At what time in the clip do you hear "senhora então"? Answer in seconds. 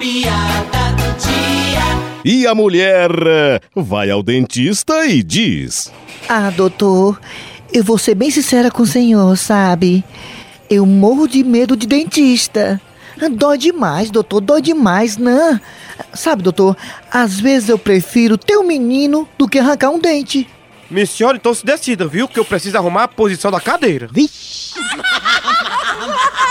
21.04-21.52